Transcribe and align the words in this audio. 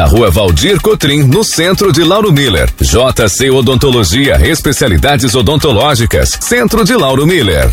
Na 0.00 0.06
rua 0.06 0.30
Valdir 0.30 0.80
Cotrim, 0.80 1.24
no 1.24 1.44
centro 1.44 1.92
de 1.92 2.02
Lauro 2.02 2.32
Miller. 2.32 2.70
JC 2.80 3.50
Odontologia, 3.50 4.40
especialidades 4.48 5.34
odontológicas. 5.34 6.38
Centro 6.40 6.86
de 6.86 6.94
Lauro 6.94 7.26
Miller. 7.26 7.68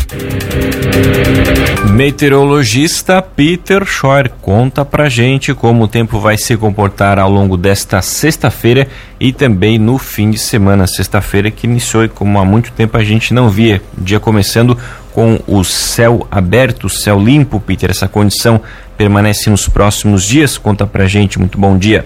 Meteorologista 1.90 3.22
Peter 3.22 3.82
Schor 3.86 4.28
conta 4.42 4.84
pra 4.84 5.08
gente 5.08 5.54
como 5.54 5.84
o 5.84 5.88
tempo 5.88 6.20
vai 6.20 6.36
se 6.36 6.54
comportar 6.54 7.18
ao 7.18 7.30
longo 7.30 7.56
desta 7.56 8.02
sexta-feira 8.02 8.86
e 9.18 9.32
também 9.32 9.78
no 9.78 9.96
fim 9.96 10.30
de 10.30 10.36
semana. 10.36 10.86
Sexta-feira 10.86 11.50
que 11.50 11.66
iniciou 11.66 12.04
e 12.04 12.10
como 12.10 12.38
há 12.38 12.44
muito 12.44 12.72
tempo 12.72 12.98
a 12.98 13.02
gente 13.02 13.32
não 13.32 13.48
via. 13.48 13.80
Dia 13.96 14.20
começando 14.20 14.76
com 15.14 15.40
o 15.46 15.64
céu 15.64 16.28
aberto, 16.30 16.90
céu 16.90 17.18
limpo, 17.18 17.58
Peter. 17.58 17.90
Essa 17.90 18.06
condição 18.06 18.60
permanece 18.98 19.48
nos 19.48 19.66
próximos 19.66 20.26
dias? 20.26 20.58
Conta 20.58 20.86
pra 20.86 21.06
gente. 21.06 21.38
Muito 21.38 21.56
bom 21.56 21.78
dia. 21.78 22.04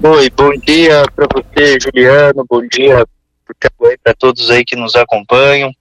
Oi, 0.00 0.30
bom 0.30 0.52
dia 0.58 1.02
para 1.14 1.26
você, 1.26 1.76
Juliano. 1.80 2.46
Bom 2.48 2.64
dia 2.68 3.04
para 4.04 4.14
todos 4.14 4.48
aí 4.48 4.64
que 4.64 4.76
nos 4.76 4.94
acompanham. 4.94 5.72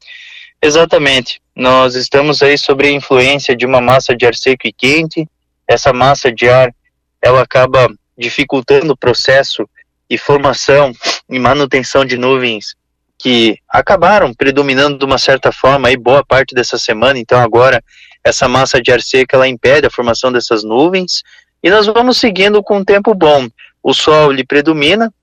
Exatamente. 0.60 1.40
Nós 1.56 1.94
estamos 1.94 2.42
aí 2.42 2.58
sobre 2.58 2.88
a 2.88 2.92
influência 2.92 3.56
de 3.56 3.64
uma 3.64 3.80
massa 3.80 4.16
de 4.16 4.26
ar 4.26 4.34
seco 4.34 4.68
e 4.68 4.74
quente. 4.74 5.30
Essa 5.68 5.94
massa 5.94 6.32
de 6.32 6.50
ar, 6.50 6.74
ela 7.22 7.44
acaba 7.44 7.88
dificultando 8.18 8.94
o 8.94 8.98
processo 8.98 9.70
e 10.10 10.18
formação 10.18 10.92
e 11.30 11.38
manutenção 11.38 12.04
de 12.04 12.18
nuvens 12.18 12.76
que 13.20 13.60
acabaram 13.70 14.34
predominando 14.34 14.98
de 14.98 15.06
uma 15.06 15.20
certa 15.20 15.52
forma 15.52 15.90
aí 15.90 15.96
boa 15.96 16.26
parte 16.26 16.56
dessa 16.56 16.80
semana. 16.80 17.20
Então 17.20 17.40
agora 17.40 17.84
essa 18.24 18.48
massa 18.48 18.82
de 18.82 18.92
ar 18.92 19.00
seco 19.00 19.36
ela 19.36 19.48
impede 19.48 19.86
a 19.86 19.92
formação 19.92 20.32
dessas 20.32 20.64
nuvens 20.64 21.22
e 21.62 21.70
nós 21.70 21.86
vamos 21.86 22.18
seguindo 22.18 22.64
com 22.64 22.78
um 22.78 22.84
tempo 22.84 23.14
bom. 23.14 23.48
O 23.82 23.94
sol 23.94 24.32
lhe 24.32 24.46
predomina, 24.46 25.14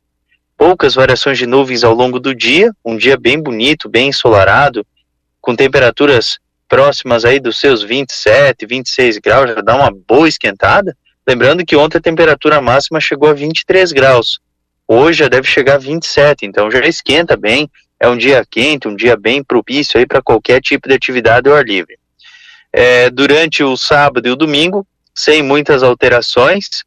poucas 0.56 0.94
variações 0.94 1.38
de 1.38 1.47
nuvens 1.47 1.84
ao 1.84 1.94
longo 1.94 2.19
do 2.19 2.34
dia, 2.34 2.72
um 2.84 2.96
dia 2.96 3.16
bem 3.16 3.41
bonito, 3.41 3.88
bem 3.88 4.08
ensolarado, 4.08 4.86
com 5.41 5.55
temperaturas 5.55 6.38
próximas 6.69 7.24
aí 7.24 7.38
dos 7.38 7.58
seus 7.58 7.83
27, 7.83 8.66
26 8.66 9.19
graus, 9.19 9.50
já 9.50 9.61
dá 9.61 9.77
uma 9.77 9.91
boa 9.91 10.28
esquentada. 10.28 10.96
Lembrando 11.27 11.64
que 11.64 11.77
ontem 11.77 11.98
a 11.98 12.00
temperatura 12.00 12.61
máxima 12.61 13.00
chegou 13.00 13.28
a 13.28 13.34
23 13.34 13.92
graus. 13.92 14.41
Hoje 14.86 15.20
já 15.20 15.28
deve 15.28 15.48
chegar 15.48 15.74
a 15.74 15.78
27, 15.78 16.44
então 16.44 16.70
já 16.70 16.80
esquenta 16.80 17.36
bem. 17.36 17.70
É 17.98 18.08
um 18.08 18.16
dia 18.16 18.44
quente, 18.50 18.89
um 18.89 18.94
dia 18.94 19.16
bem 19.16 19.42
propício 19.42 19.98
aí 19.98 20.06
para 20.06 20.20
qualquer 20.20 20.61
tipo 20.61 20.89
de 20.89 20.94
atividade 20.94 21.48
ao 21.48 21.56
ar 21.56 21.64
livre. 21.64 21.98
É, 22.72 23.08
durante 23.08 23.62
o 23.62 23.77
sábado 23.77 24.27
e 24.27 24.30
o 24.30 24.36
domingo, 24.36 24.86
sem 25.14 25.42
muitas 25.42 25.83
alterações. 25.83 26.84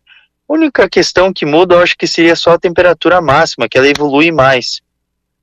Única 0.48 0.90
questão 0.90 1.34
que 1.34 1.46
muda, 1.46 1.76
eu 1.76 1.82
acho 1.82 1.98
que 1.98 2.08
seria 2.08 2.36
só 2.36 2.54
a 2.54 2.60
temperatura 2.60 3.20
máxima, 3.22 3.68
que 3.68 3.78
ela 3.78 3.88
evolui 3.88 4.32
mais. 4.32 4.82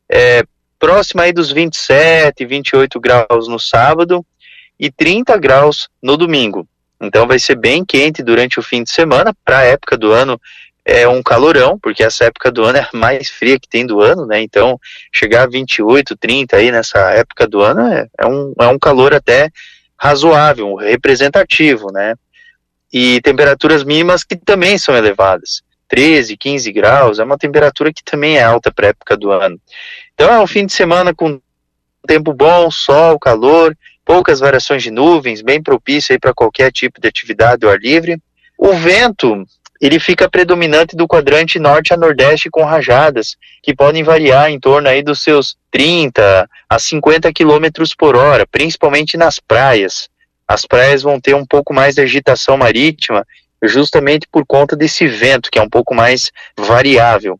É, 0.08 0.44
próxima 0.78 1.22
aí 1.22 1.32
dos 1.32 1.50
27, 1.50 2.44
28 2.44 3.00
graus 3.00 3.48
no 3.48 3.58
sábado 3.58 4.24
e 4.78 4.90
30 4.90 5.36
graus 5.38 5.88
no 6.02 6.16
domingo. 6.16 6.66
Então 7.00 7.26
vai 7.26 7.38
ser 7.38 7.56
bem 7.56 7.84
quente 7.84 8.22
durante 8.22 8.58
o 8.58 8.62
fim 8.62 8.82
de 8.82 8.90
semana. 8.90 9.34
Para 9.44 9.58
a 9.58 9.64
época 9.64 9.96
do 9.96 10.12
ano 10.12 10.40
é 10.84 11.08
um 11.08 11.22
calorão, 11.22 11.78
porque 11.78 12.02
essa 12.02 12.24
época 12.24 12.50
do 12.52 12.64
ano 12.64 12.78
é 12.78 12.82
a 12.82 12.96
mais 12.96 13.28
fria 13.28 13.58
que 13.58 13.68
tem 13.68 13.86
do 13.86 14.00
ano, 14.00 14.26
né? 14.26 14.42
Então 14.42 14.78
chegar 15.12 15.44
a 15.44 15.46
28, 15.46 16.16
30 16.16 16.56
aí 16.56 16.70
nessa 16.70 16.98
época 17.12 17.46
do 17.46 17.60
ano 17.60 17.80
é, 17.88 18.06
é 18.18 18.26
um, 18.26 18.52
é 18.60 18.68
um 18.68 18.78
calor 18.78 19.14
até 19.14 19.50
razoável, 19.96 20.74
representativo, 20.74 21.90
né? 21.92 22.14
E 22.94 23.20
temperaturas 23.22 23.82
mínimas 23.82 24.22
que 24.22 24.36
também 24.36 24.78
são 24.78 24.96
elevadas. 24.96 25.62
13, 25.88 26.36
15 26.36 26.72
graus, 26.72 27.18
é 27.18 27.24
uma 27.24 27.36
temperatura 27.36 27.92
que 27.92 28.04
também 28.04 28.38
é 28.38 28.42
alta 28.44 28.72
para 28.72 28.86
a 28.86 28.90
época 28.90 29.16
do 29.16 29.32
ano. 29.32 29.60
Então 30.14 30.32
é 30.32 30.38
um 30.38 30.46
fim 30.46 30.64
de 30.64 30.72
semana 30.72 31.12
com 31.12 31.40
tempo 32.06 32.32
bom, 32.32 32.70
sol, 32.70 33.18
calor, 33.18 33.76
poucas 34.04 34.38
variações 34.38 34.82
de 34.82 34.92
nuvens, 34.92 35.42
bem 35.42 35.60
propício 35.60 36.18
para 36.20 36.32
qualquer 36.32 36.70
tipo 36.70 37.00
de 37.00 37.08
atividade 37.08 37.66
ao 37.66 37.72
ar 37.72 37.80
livre. 37.80 38.16
O 38.56 38.72
vento, 38.74 39.44
ele 39.80 39.98
fica 39.98 40.30
predominante 40.30 40.94
do 40.94 41.08
quadrante 41.08 41.58
norte 41.58 41.92
a 41.92 41.96
nordeste 41.96 42.48
com 42.48 42.62
rajadas, 42.62 43.36
que 43.60 43.74
podem 43.74 44.04
variar 44.04 44.50
em 44.50 44.60
torno 44.60 44.88
aí 44.88 45.02
dos 45.02 45.20
seus 45.20 45.56
30 45.72 46.48
a 46.70 46.78
50 46.78 47.32
quilômetros 47.32 47.92
por 47.92 48.14
hora, 48.14 48.46
principalmente 48.46 49.16
nas 49.16 49.40
praias. 49.40 50.08
As 50.46 50.66
praias 50.66 51.02
vão 51.02 51.20
ter 51.20 51.34
um 51.34 51.46
pouco 51.46 51.72
mais 51.72 51.94
de 51.94 52.02
agitação 52.02 52.56
marítima, 52.56 53.26
justamente 53.62 54.26
por 54.30 54.44
conta 54.46 54.76
desse 54.76 55.06
vento, 55.06 55.50
que 55.50 55.58
é 55.58 55.62
um 55.62 55.68
pouco 55.68 55.94
mais 55.94 56.30
variável. 56.56 57.38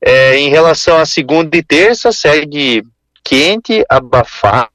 É, 0.00 0.36
em 0.36 0.48
relação 0.48 0.96
a 0.96 1.06
segunda 1.06 1.56
e 1.56 1.62
terça, 1.62 2.10
segue 2.10 2.82
quente, 3.22 3.84
abafado, 3.88 4.70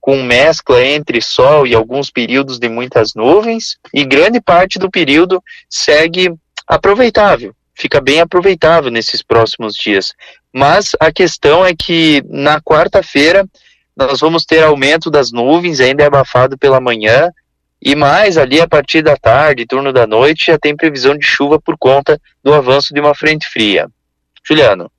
com 0.00 0.22
mescla 0.22 0.84
entre 0.84 1.20
sol 1.20 1.66
e 1.66 1.74
alguns 1.74 2.10
períodos 2.10 2.58
de 2.58 2.68
muitas 2.68 3.14
nuvens, 3.14 3.78
e 3.92 4.04
grande 4.04 4.40
parte 4.40 4.78
do 4.78 4.90
período 4.90 5.42
segue 5.68 6.32
aproveitável, 6.66 7.54
fica 7.74 8.00
bem 8.00 8.20
aproveitável 8.20 8.90
nesses 8.90 9.22
próximos 9.22 9.74
dias. 9.74 10.12
Mas 10.52 10.92
a 11.00 11.12
questão 11.12 11.64
é 11.64 11.74
que 11.74 12.22
na 12.28 12.60
quarta-feira 12.60 13.46
nós 13.96 14.20
vamos 14.20 14.44
ter 14.44 14.62
aumento 14.62 15.10
das 15.10 15.32
nuvens, 15.32 15.80
ainda 15.80 16.02
é 16.02 16.06
abafado 16.06 16.58
pela 16.58 16.80
manhã, 16.80 17.30
e 17.80 17.94
mais 17.94 18.36
ali 18.36 18.60
a 18.60 18.68
partir 18.68 19.02
da 19.02 19.16
tarde, 19.16 19.66
turno 19.66 19.92
da 19.92 20.06
noite, 20.06 20.46
já 20.46 20.58
tem 20.58 20.76
previsão 20.76 21.16
de 21.16 21.24
chuva 21.24 21.60
por 21.60 21.76
conta 21.78 22.20
do 22.42 22.52
avanço 22.52 22.92
de 22.92 23.00
uma 23.00 23.14
frente 23.14 23.46
fria. 23.48 23.88
Juliano. 24.44 24.90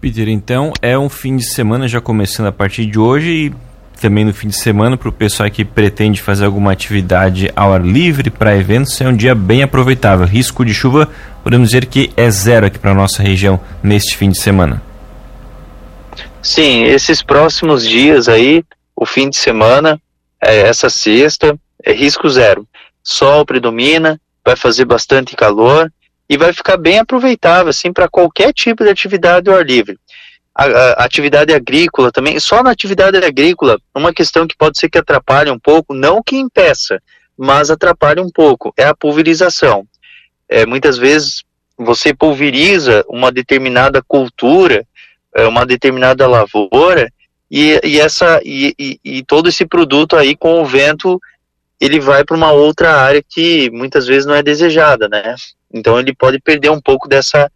Peter, 0.00 0.28
então 0.28 0.72
é 0.80 0.98
um 0.98 1.08
fim 1.08 1.36
de 1.36 1.44
semana 1.44 1.86
já 1.86 2.00
começando 2.00 2.46
a 2.46 2.52
partir 2.52 2.86
de 2.86 2.98
hoje 2.98 3.30
e 3.30 3.54
também 4.00 4.24
no 4.24 4.32
fim 4.32 4.48
de 4.48 4.56
semana 4.56 4.96
para 4.96 5.10
o 5.10 5.12
pessoal 5.12 5.50
que 5.50 5.62
pretende 5.62 6.22
fazer 6.22 6.46
alguma 6.46 6.72
atividade 6.72 7.50
ao 7.54 7.74
ar 7.74 7.84
livre 7.84 8.30
para 8.30 8.56
eventos 8.56 8.98
é 9.00 9.06
um 9.06 9.14
dia 9.14 9.34
bem 9.34 9.62
aproveitável. 9.62 10.24
Risco 10.24 10.64
de 10.64 10.72
chuva 10.72 11.08
podemos 11.44 11.68
dizer 11.68 11.84
que 11.84 12.10
é 12.16 12.30
zero 12.30 12.66
aqui 12.66 12.78
para 12.78 12.94
nossa 12.94 13.22
região 13.22 13.60
neste 13.82 14.16
fim 14.16 14.30
de 14.30 14.40
semana. 14.40 14.82
Sim, 16.42 16.84
esses 16.84 17.22
próximos 17.22 17.86
dias 17.86 18.26
aí, 18.28 18.64
o 18.96 19.04
fim 19.04 19.28
de 19.28 19.36
semana, 19.36 20.00
é 20.42 20.60
essa 20.60 20.88
sexta, 20.88 21.58
é 21.84 21.92
risco 21.92 22.28
zero. 22.30 22.66
Sol 23.02 23.44
predomina, 23.44 24.18
vai 24.44 24.56
fazer 24.56 24.86
bastante 24.86 25.36
calor 25.36 25.92
e 26.28 26.38
vai 26.38 26.52
ficar 26.52 26.78
bem 26.78 26.98
aproveitável 26.98 27.68
assim 27.68 27.92
para 27.92 28.08
qualquer 28.08 28.54
tipo 28.54 28.84
de 28.84 28.90
atividade 28.90 29.50
ao 29.50 29.56
ar 29.56 29.66
livre. 29.66 29.98
A, 30.54 30.64
a, 30.64 31.04
atividade 31.04 31.52
agrícola 31.52 32.10
também, 32.10 32.40
só 32.40 32.62
na 32.62 32.70
atividade 32.70 33.18
agrícola, 33.18 33.78
uma 33.94 34.12
questão 34.12 34.46
que 34.46 34.56
pode 34.56 34.78
ser 34.78 34.88
que 34.88 34.98
atrapalhe 34.98 35.50
um 35.50 35.58
pouco, 35.58 35.92
não 35.92 36.22
que 36.22 36.36
impeça, 36.36 37.00
mas 37.36 37.70
atrapalhe 37.70 38.20
um 38.20 38.30
pouco, 38.30 38.72
é 38.76 38.84
a 38.84 38.94
pulverização. 38.94 39.86
É, 40.48 40.64
muitas 40.64 40.96
vezes 40.96 41.42
você 41.76 42.14
pulveriza 42.14 43.04
uma 43.08 43.30
determinada 43.30 44.02
cultura, 44.02 44.86
uma 45.38 45.64
determinada 45.64 46.26
lavoura, 46.26 47.10
e, 47.50 47.80
e 47.84 48.00
essa 48.00 48.40
e, 48.44 48.74
e, 48.78 49.00
e, 49.04 49.24
todo 49.24 49.48
esse 49.48 49.66
produto 49.66 50.16
aí 50.16 50.36
com 50.36 50.62
o 50.62 50.64
vento 50.64 51.20
ele 51.80 51.98
vai 51.98 52.24
para 52.24 52.36
uma 52.36 52.52
outra 52.52 52.94
área 52.94 53.22
que 53.26 53.70
muitas 53.70 54.06
vezes 54.06 54.26
não 54.26 54.34
é 54.34 54.42
desejada, 54.42 55.08
né? 55.08 55.34
Então 55.72 55.98
ele 55.98 56.14
pode 56.14 56.38
perder 56.38 56.70
um 56.70 56.80
pouco 56.80 57.08
dessa, 57.08 57.50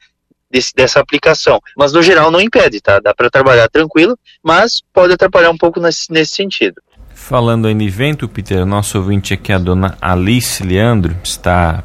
desse, 0.50 0.72
dessa 0.74 0.98
aplicação. 0.98 1.60
Mas 1.76 1.92
no 1.92 2.02
geral 2.02 2.30
não 2.30 2.40
impede, 2.40 2.80
tá? 2.80 2.98
Dá 3.00 3.14
para 3.14 3.28
trabalhar 3.28 3.68
tranquilo, 3.68 4.18
mas 4.42 4.80
pode 4.92 5.12
atrapalhar 5.12 5.50
um 5.50 5.58
pouco 5.58 5.78
nesse, 5.78 6.10
nesse 6.10 6.34
sentido. 6.34 6.80
Falando 7.14 7.68
em 7.68 7.86
evento, 7.86 8.26
Peter, 8.26 8.64
nosso 8.64 8.98
ouvinte 8.98 9.34
aqui, 9.34 9.52
a 9.52 9.58
dona 9.58 9.96
Alice 10.00 10.62
Leandro, 10.62 11.14
está 11.22 11.84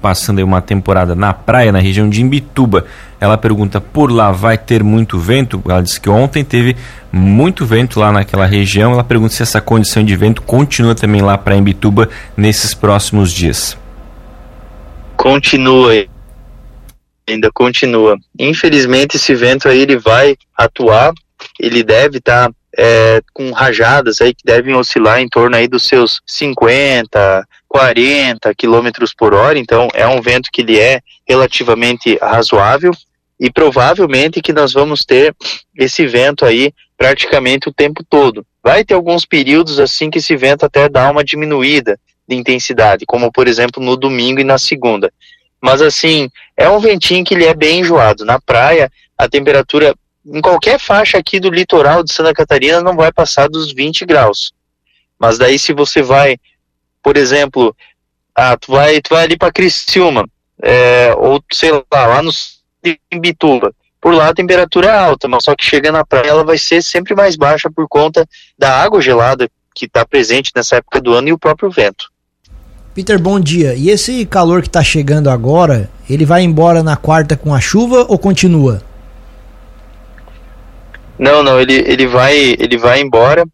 passando 0.00 0.38
aí 0.38 0.44
uma 0.44 0.60
temporada 0.60 1.14
na 1.14 1.32
praia, 1.32 1.72
na 1.72 1.78
região 1.78 2.08
de 2.08 2.22
Imbituba. 2.22 2.86
Ela 3.20 3.36
pergunta, 3.36 3.80
por 3.80 4.10
lá 4.10 4.32
vai 4.32 4.56
ter 4.56 4.82
muito 4.82 5.18
vento? 5.18 5.62
Ela 5.68 5.82
disse 5.82 6.00
que 6.00 6.08
ontem 6.08 6.42
teve 6.42 6.76
muito 7.12 7.66
vento 7.66 8.00
lá 8.00 8.10
naquela 8.10 8.46
região. 8.46 8.92
Ela 8.92 9.04
pergunta 9.04 9.34
se 9.34 9.42
essa 9.42 9.60
condição 9.60 10.02
de 10.02 10.16
vento 10.16 10.42
continua 10.42 10.94
também 10.94 11.20
lá 11.20 11.36
para 11.36 11.56
Imbituba 11.56 12.08
nesses 12.36 12.74
próximos 12.74 13.32
dias 13.32 13.78
continua 15.20 15.92
ainda 17.28 17.50
continua. 17.52 18.16
Infelizmente 18.38 19.16
esse 19.16 19.34
vento 19.34 19.68
aí 19.68 19.80
ele 19.80 19.98
vai 19.98 20.34
atuar, 20.56 21.12
ele 21.60 21.82
deve 21.82 22.18
estar 22.18 22.48
tá, 22.48 22.54
é, 22.76 23.20
com 23.34 23.52
rajadas 23.52 24.20
aí 24.20 24.34
que 24.34 24.44
devem 24.44 24.74
oscilar 24.74 25.20
em 25.20 25.28
torno 25.28 25.54
aí 25.54 25.68
dos 25.68 25.86
seus 25.86 26.22
50, 26.26 27.46
40 27.70 28.52
km 28.56 28.88
por 29.16 29.32
hora, 29.32 29.56
então 29.56 29.86
é 29.94 30.04
um 30.04 30.20
vento 30.20 30.50
que 30.52 30.60
ele 30.60 30.76
é 30.76 31.00
relativamente 31.26 32.18
razoável 32.20 32.90
e 33.38 33.48
provavelmente 33.48 34.42
que 34.42 34.52
nós 34.52 34.72
vamos 34.72 35.04
ter 35.04 35.32
esse 35.78 36.04
vento 36.04 36.44
aí 36.44 36.72
praticamente 36.98 37.68
o 37.68 37.72
tempo 37.72 38.04
todo. 38.10 38.44
Vai 38.60 38.84
ter 38.84 38.94
alguns 38.94 39.24
períodos 39.24 39.78
assim 39.78 40.10
que 40.10 40.18
esse 40.18 40.36
vento 40.36 40.66
até 40.66 40.88
dá 40.88 41.08
uma 41.12 41.22
diminuída 41.22 41.96
de 42.28 42.34
intensidade, 42.34 43.06
como 43.06 43.30
por 43.30 43.46
exemplo 43.46 43.80
no 43.80 43.96
domingo 43.96 44.40
e 44.40 44.44
na 44.44 44.58
segunda. 44.58 45.12
Mas 45.60 45.80
assim, 45.80 46.28
é 46.56 46.68
um 46.68 46.80
ventinho 46.80 47.24
que 47.24 47.34
ele 47.34 47.46
é 47.46 47.54
bem 47.54 47.80
enjoado. 47.80 48.24
Na 48.24 48.40
praia, 48.40 48.90
a 49.16 49.28
temperatura 49.28 49.94
em 50.26 50.40
qualquer 50.40 50.80
faixa 50.80 51.18
aqui 51.18 51.38
do 51.38 51.50
litoral 51.50 52.02
de 52.02 52.12
Santa 52.12 52.34
Catarina 52.34 52.80
não 52.80 52.96
vai 52.96 53.12
passar 53.12 53.48
dos 53.48 53.72
20 53.72 54.04
graus. 54.04 54.52
Mas 55.16 55.38
daí 55.38 55.56
se 55.56 55.72
você 55.72 56.02
vai, 56.02 56.36
por 57.02 57.16
exemplo, 57.16 57.74
ah, 58.34 58.56
tu 58.56 58.72
vai, 58.72 59.00
tu 59.00 59.14
vai 59.14 59.24
ali 59.24 59.36
para 59.36 59.52
Criciúma, 59.52 60.26
é, 60.62 61.14
ou 61.16 61.42
sei 61.52 61.72
lá, 61.72 62.06
lá 62.06 62.22
no 62.22 62.30
Bituba, 63.18 63.72
por 64.00 64.14
lá 64.14 64.28
a 64.28 64.34
temperatura 64.34 64.88
é 64.88 64.96
alta, 64.96 65.28
mas 65.28 65.44
só 65.44 65.54
que 65.54 65.64
chega 65.64 65.92
na 65.92 66.04
praia 66.04 66.28
ela 66.28 66.44
vai 66.44 66.56
ser 66.56 66.82
sempre 66.82 67.14
mais 67.14 67.36
baixa 67.36 67.70
por 67.70 67.86
conta 67.88 68.26
da 68.58 68.80
água 68.80 69.00
gelada 69.00 69.48
que 69.74 69.84
está 69.84 70.04
presente 70.06 70.52
nessa 70.54 70.76
época 70.76 71.00
do 71.00 71.12
ano 71.12 71.28
e 71.28 71.32
o 71.32 71.38
próprio 71.38 71.70
vento. 71.70 72.10
Peter, 72.94 73.18
bom 73.18 73.38
dia. 73.38 73.74
E 73.74 73.88
esse 73.88 74.26
calor 74.26 74.62
que 74.62 74.68
está 74.68 74.82
chegando 74.82 75.30
agora, 75.30 75.88
ele 76.08 76.24
vai 76.24 76.42
embora 76.42 76.82
na 76.82 76.96
quarta 76.96 77.36
com 77.36 77.54
a 77.54 77.60
chuva 77.60 78.04
ou 78.08 78.18
continua? 78.18 78.82
Não, 81.18 81.42
não, 81.42 81.60
ele, 81.60 81.74
ele, 81.74 82.06
vai, 82.06 82.36
ele 82.58 82.76
vai 82.78 83.00
embora, 83.00 83.46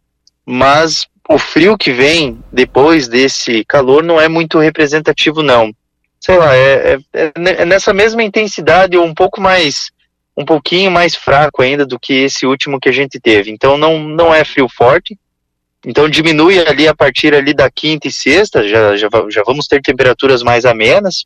mas 0.45 1.07
o 1.29 1.39
frio 1.39 1.77
que 1.77 1.93
vem 1.93 2.39
depois 2.53 3.09
desse 3.09 3.65
calor 3.65 4.03
não 4.03 4.21
é 4.21 4.29
muito 4.29 4.59
representativo, 4.59 5.43
não. 5.43 5.73
Sei 6.21 6.37
lá, 6.37 6.57
é, 6.57 6.99
é, 7.13 7.33
é 7.35 7.65
nessa 7.65 7.93
mesma 7.93 8.23
intensidade 8.23 8.97
ou 8.97 9.05
um 9.05 9.15
pouco 9.15 9.41
mais 9.41 9.91
um 10.37 10.45
pouquinho 10.45 10.91
mais 10.91 11.15
fraco 11.15 11.63
ainda 11.63 11.87
do 11.87 11.99
que 11.99 12.13
esse 12.13 12.45
último 12.45 12.79
que 12.79 12.91
a 12.91 12.93
gente 12.93 13.19
teve. 13.19 13.51
Então 13.51 13.79
não, 13.79 13.99
não 13.99 14.35
é 14.35 14.45
frio 14.45 14.69
forte. 14.69 15.19
Então 15.85 16.09
diminui 16.09 16.59
ali 16.59 16.87
a 16.87 16.95
partir 16.95 17.35
ali 17.35 17.55
da 17.55 17.71
quinta 17.71 18.07
e 18.07 18.13
sexta, 18.13 18.69
já, 18.69 18.97
já, 18.97 19.09
já 19.31 19.43
vamos 19.45 19.67
ter 19.67 19.81
temperaturas 19.81 20.43
mais 20.43 20.67
amenas. 20.67 21.25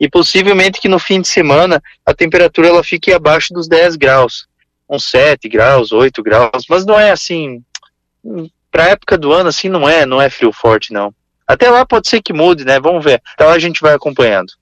E 0.00 0.08
possivelmente 0.08 0.80
que 0.80 0.88
no 0.88 0.98
fim 0.98 1.20
de 1.20 1.28
semana 1.28 1.82
a 2.06 2.14
temperatura 2.14 2.68
ela 2.68 2.82
fique 2.84 3.12
abaixo 3.12 3.52
dos 3.52 3.68
10 3.68 3.96
graus. 3.96 4.46
Uns 4.88 5.04
7 5.10 5.48
graus, 5.48 5.92
8 5.92 6.22
graus. 6.22 6.64
Mas 6.70 6.86
não 6.86 6.98
é 6.98 7.10
assim. 7.10 7.62
Para 8.78 8.86
a 8.86 8.90
época 8.90 9.18
do 9.18 9.32
ano, 9.32 9.48
assim, 9.48 9.68
não 9.68 9.88
é, 9.88 10.06
não 10.06 10.22
é 10.22 10.30
frio 10.30 10.52
forte, 10.52 10.92
não. 10.92 11.12
Até 11.44 11.68
lá 11.68 11.84
pode 11.84 12.08
ser 12.08 12.22
que 12.22 12.32
mude, 12.32 12.64
né? 12.64 12.78
Vamos 12.78 13.02
ver. 13.02 13.20
Até 13.34 13.44
lá 13.44 13.54
a 13.54 13.58
gente 13.58 13.80
vai 13.80 13.92
acompanhando. 13.92 14.52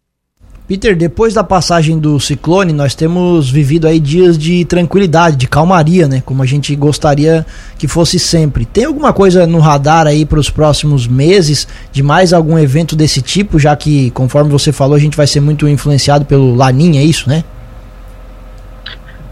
Peter, 0.67 0.97
depois 0.97 1.35
da 1.35 1.45
passagem 1.45 1.99
do 1.99 2.19
ciclone, 2.19 2.73
nós 2.73 2.95
temos 2.95 3.51
vivido 3.51 3.87
aí 3.87 4.01
dias 4.01 4.39
de 4.39 4.65
tranquilidade, 4.65 5.37
de 5.37 5.47
calmaria, 5.47 6.09
né? 6.09 6.23
Como 6.25 6.43
a 6.43 6.47
gente 6.47 6.75
gostaria 6.75 7.45
que 7.79 7.87
fosse 7.87 8.19
sempre. 8.19 8.65
Tem 8.65 8.87
alguma 8.87 9.13
coisa 9.13 9.47
no 9.47 9.59
radar 9.59 10.07
aí 10.07 10.25
para 10.25 10.41
os 10.41 10.49
próximos 10.49 11.07
meses 11.07 11.69
de 11.93 12.03
mais 12.03 12.33
algum 12.33 12.59
evento 12.59 12.97
desse 12.97 13.21
tipo, 13.21 13.59
já 13.59 13.77
que, 13.77 14.11
conforme 14.13 14.51
você 14.51 14.73
falou, 14.73 14.97
a 14.97 14.99
gente 14.99 15.15
vai 15.15 15.27
ser 15.27 15.41
muito 15.41 15.69
influenciado 15.69 16.25
pelo 16.25 16.55
Laninha, 16.55 17.03
é 17.03 17.05
isso, 17.05 17.29
né? 17.29 17.45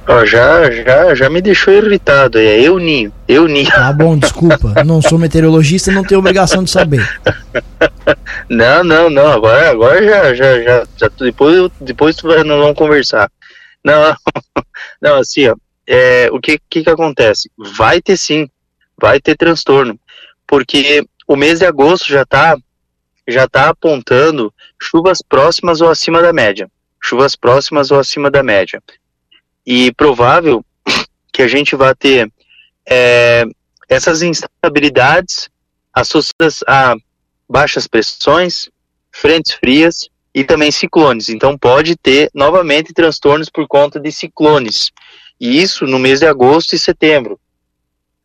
Ó, 0.07 0.25
já, 0.27 0.71
já, 0.71 1.15
já 1.15 1.31
me 1.31 1.41
deixou 1.41 1.73
irritado. 1.73 2.39
É 2.39 2.61
eu 2.61 2.79
ninho, 2.79 3.13
eu 3.27 3.49
ninho. 3.49 3.71
Ah, 3.73 3.93
bom, 3.93 4.19
desculpa. 4.19 4.85
não 4.85 5.01
sou 5.01 5.19
meteorologista, 5.19 5.91
não 5.91 6.05
tenho 6.05 6.21
obrigação 6.21 6.63
de 6.63 6.71
saber. 6.71 7.07
Não, 8.49 8.85
não, 8.85 9.09
não. 9.09 9.27
Agora, 9.33 9.71
agora 9.71 10.05
já, 10.05 10.35
já, 10.35 10.63
já, 10.63 10.87
já 10.97 11.09
depois, 11.19 11.71
depois 11.81 12.23
nós 12.23 12.45
vamos 12.45 12.77
conversar. 12.77 13.31
Não, 13.83 14.15
não, 15.01 15.17
assim, 15.17 15.49
ó, 15.49 15.57
é, 15.87 16.29
o 16.31 16.39
que, 16.39 16.59
que 16.69 16.83
que 16.83 16.91
acontece? 16.91 17.51
Vai 17.57 18.03
ter 18.03 18.19
sim, 18.19 18.49
vai 19.01 19.19
ter 19.21 19.37
transtorno, 19.37 19.99
porque 20.47 21.07
o 21.27 21.37
mês 21.37 21.61
de 21.61 21.67
agosto 21.67 22.07
já 22.07 22.25
tá, 22.27 22.57
já 23.27 23.49
tá 23.49 23.71
apontando 23.71 24.53
chuvas 24.81 25.23
próximas 25.27 25.81
ou 25.81 25.89
acima 25.89 26.21
da 26.21 26.33
média, 26.33 26.71
chuvas 27.03 27.35
próximas 27.35 27.91
ou 27.91 27.99
acima 27.99 28.31
da 28.31 28.43
média 28.43 28.83
e 29.67 29.93
provável 29.93 30.65
que 31.33 31.43
a 31.43 31.49
gente 31.49 31.75
vá 31.75 31.95
ter 31.95 32.31
é, 32.89 33.45
essas 33.89 34.23
instabilidades 34.23 35.49
associadas 35.93 36.61
a 36.67 36.97
baixas 37.49 37.87
pressões, 37.87 38.69
frentes 39.13 39.53
frias 39.55 40.09
e 40.35 40.45
também 40.45 40.71
ciclones. 40.71 41.29
Então 41.29 41.57
pode 41.57 41.97
ter 41.97 42.31
novamente 42.35 42.93
transtornos 42.93 43.49
por 43.49 43.67
conta 43.67 44.01
de 44.01 44.11
ciclones. 44.11 44.91
E 45.41 45.63
isso 45.63 45.87
no 45.87 45.99
mês 45.99 46.21
de 46.21 46.27
agosto 46.27 46.75
e 46.75 46.79
setembro. 46.79 47.39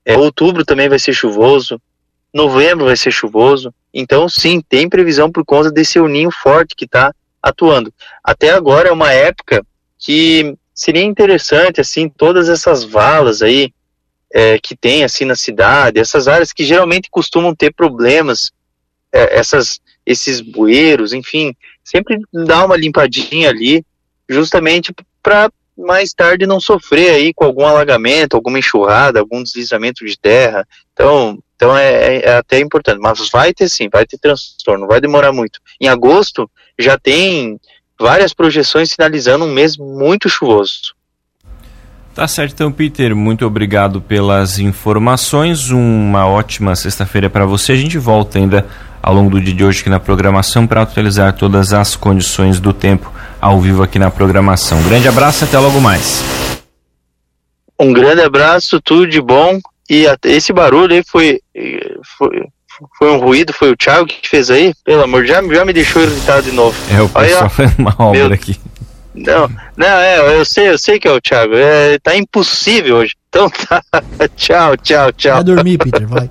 É, 0.06 0.18
outubro 0.18 0.65
também 0.65 0.89
vai 0.89 0.97
ser 0.97 1.13
chuvoso, 1.13 1.80
novembro 2.33 2.85
vai 2.85 2.97
ser 2.97 3.12
chuvoso. 3.12 3.74
Então 3.94 4.27
sim, 4.27 4.62
tem 4.62 4.89
previsão 4.89 5.31
por 5.31 5.45
conta 5.45 5.71
desse 5.71 6.00
uninho 6.00 6.31
forte 6.31 6.75
que 6.75 6.85
está 6.85 7.13
atuando. 7.42 7.94
Até 8.24 8.51
agora 8.51 8.89
é 8.89 8.92
uma 8.92 9.12
época 9.12 9.63
que 9.97 10.56
seria 10.80 11.04
interessante, 11.04 11.81
assim, 11.81 12.08
todas 12.08 12.48
essas 12.48 12.86
valas 12.86 13.42
aí 13.42 13.74
é, 14.34 14.58
que 14.58 14.78
tem, 14.78 15.04
assim, 15.04 15.26
na 15.26 15.36
cidade, 15.36 16.00
essas 16.00 16.26
áreas 16.26 16.54
que 16.54 16.64
geralmente 16.64 17.10
costumam 17.12 17.54
ter 17.54 17.74
problemas, 17.74 18.50
é, 19.12 19.38
essas, 19.38 19.81
esses 20.06 20.40
bueiros, 20.40 21.12
enfim, 21.12 21.54
sempre 21.84 22.18
dar 22.31 22.66
uma 22.66 22.78
limpadinha 22.78 23.50
ali, 23.50 23.84
justamente 24.30 24.94
para 25.22 25.52
mais 25.78 26.14
tarde 26.14 26.48
não 26.48 26.62
sofrer 26.62 27.12
aí 27.12 27.34
com 27.34 27.44
algum 27.44 27.66
alagamento, 27.66 28.36
alguma 28.36 28.58
enxurrada, 28.58 29.20
algum 29.20 29.44
deslizamento 29.44 30.06
de 30.06 30.18
terra. 30.18 30.66
Então, 30.94 31.38
então 31.58 31.76
é, 31.76 31.92
é, 31.92 32.22
é 32.26 32.36
até 32.38 32.58
importante. 32.58 33.00
Mas 33.02 33.30
vai 33.30 33.54
ter 33.54 33.68
sim, 33.68 33.90
vai 33.92 34.06
ter 34.06 34.18
transtorno, 34.18 34.88
vai 34.88 35.02
demorar 35.02 35.34
muito. 35.34 35.60
Em 35.80 35.90
agosto 35.90 36.50
já 36.78 36.98
tem 36.98 37.60
várias 38.00 38.34
projeções 38.34 38.92
sinalizando 38.92 39.46
um 39.46 39.54
mês 39.54 39.78
muito 39.78 40.30
chuvoso. 40.30 40.94
Tá 42.16 42.28
certo, 42.28 42.54
então, 42.54 42.72
Peter. 42.72 43.16
Muito 43.16 43.46
obrigado 43.46 44.01
pelas 44.01 44.60
informações. 44.60 45.69
Uma 45.69 46.28
ótima 46.28 46.75
sexta-feira 46.75 47.30
para 47.30 47.46
você. 47.46 47.74
A 47.74 47.75
gente 47.78 47.98
volta 47.98 48.38
ainda 48.38 48.66
ao 49.01 49.13
longo 49.13 49.30
do 49.30 49.42
dia 49.42 49.54
de 49.54 49.63
hoje 49.63 49.81
aqui 49.81 49.90
na 49.90 50.00
programação 50.00 50.68
para 50.68 50.81
atualizar 50.81 51.34
todas 51.34 51.71
as 51.71 51.95
condições 51.95 52.59
do 52.59 52.73
tempo 52.73 53.12
ao 53.40 53.62
vivo 53.62 53.83
aqui 53.83 53.97
na 53.97 54.12
programação. 54.12 54.81
grande 54.83 55.07
abraço 55.07 55.44
e 55.44 55.47
até 55.47 55.57
logo 55.57 55.80
mais. 55.80 56.21
Um 57.80 57.94
grande 57.94 58.21
abraço, 58.21 58.81
tudo 58.81 59.07
de 59.07 59.21
bom. 59.21 59.59
E 59.90 60.06
esse 60.26 60.52
barulho 60.52 60.94
aí 60.94 61.04
foi, 61.04 61.40
foi 62.18 62.45
foi 62.98 63.12
um 63.12 63.18
ruído, 63.18 63.54
foi 63.54 63.71
o 63.71 63.78
Thiago 63.78 64.07
que 64.07 64.28
fez 64.28 64.50
aí? 64.50 64.74
Pelo 64.83 65.04
amor 65.04 65.24
de 65.24 65.31
Deus, 65.31 65.56
já 65.56 65.66
me 65.66 65.74
deixou 65.74 66.02
irritado 66.02 66.44
de 66.44 66.52
novo. 66.52 66.78
É, 66.92 67.02
o 67.02 67.09
pessoal 67.09 67.50
fazendo 67.50 67.80
uma 67.80 67.95
obra 67.98 68.28
meu... 68.28 68.33
aqui. 68.33 68.59
Não, 69.14 69.50
não, 69.76 69.88
é, 69.88 70.40
eu 70.40 70.45
sei, 70.45 70.69
eu 70.69 70.78
sei 70.78 71.00
que 71.00 71.07
é 71.07 71.12
o 71.12 71.19
Thiago. 71.19 71.54
É, 71.56 72.00
tá 72.00 72.16
impossível 72.16 72.98
hoje. 72.98 73.16
Então 73.30 73.50
tá. 73.68 73.83
tchau, 74.36 74.78
tchau, 74.78 75.12
tchau. 75.12 75.36
Vai 75.36 75.44
dormir, 75.44 75.78
Peter, 75.78 76.07
vai. 76.07 76.30